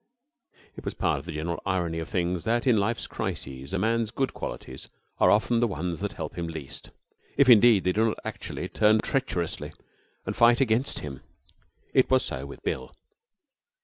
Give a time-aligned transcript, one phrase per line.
[0.75, 4.09] It is part of the general irony of things that in life's crises a man's
[4.09, 4.89] good qualities
[5.19, 6.89] are often the ones that help him least,
[7.37, 9.71] if indeed they do not actually turn treacherously
[10.25, 11.21] and fight against him.
[11.93, 12.95] It was so with Bill.